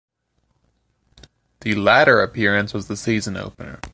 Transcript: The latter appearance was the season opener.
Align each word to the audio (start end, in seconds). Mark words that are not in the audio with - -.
The 1.59 1.75
latter 1.75 2.21
appearance 2.21 2.73
was 2.73 2.87
the 2.87 2.97
season 2.97 3.37
opener. 3.37 3.79